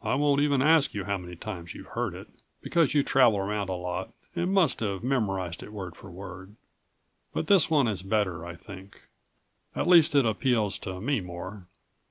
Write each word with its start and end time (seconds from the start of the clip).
I 0.00 0.14
won't 0.14 0.40
even 0.40 0.62
ask 0.62 0.94
you 0.94 1.04
how 1.04 1.18
many 1.18 1.36
times 1.36 1.74
you've 1.74 1.88
heard 1.88 2.14
it, 2.14 2.28
because 2.62 2.94
you 2.94 3.02
travel 3.02 3.38
around 3.38 3.68
a 3.68 3.74
lot 3.74 4.10
and 4.34 4.54
must 4.54 4.80
have 4.80 5.04
memorized 5.04 5.62
it 5.62 5.70
word 5.70 5.96
for 5.96 6.10
word. 6.10 6.56
But 7.34 7.46
this 7.46 7.68
one 7.68 7.86
is 7.86 8.00
better, 8.00 8.46
I 8.46 8.56
think. 8.56 9.02
At 9.76 9.86
least, 9.86 10.14
it 10.14 10.24
appeals 10.24 10.78
to 10.78 10.98
me 11.02 11.20
more. 11.20 11.66